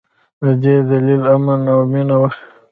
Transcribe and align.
د 0.41 0.43
دې 0.63 0.75
دلیل 0.89 1.21
امن 1.33 1.61
او 1.73 1.79
مینه 1.91 2.15
وه. 2.21 2.29